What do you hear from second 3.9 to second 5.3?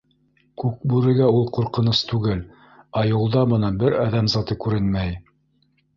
әҙәм заты күренмәй.